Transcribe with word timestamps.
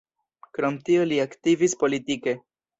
Krom 0.57 0.79
tio 0.87 1.05
li 1.13 1.21
aktivis 1.27 1.79
politike. 1.87 2.39